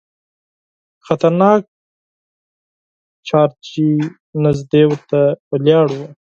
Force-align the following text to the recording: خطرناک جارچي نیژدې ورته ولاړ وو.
خطرناک 1.05 1.61
جارچي 3.27 3.87
نیژدې 4.41 4.81
ورته 4.87 5.19
ولاړ 5.51 5.87
وو. 5.95 6.07